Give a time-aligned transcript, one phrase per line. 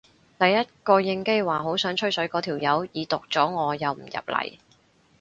[0.39, 4.57] 第一個應機話好想吹水嗰條友已讀咗我又唔入嚟